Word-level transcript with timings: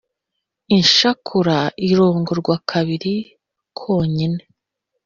Inshakura 0.75 1.57
irongorwa 1.87 2.55
kabiri 2.69 3.13
konyine 3.77 4.41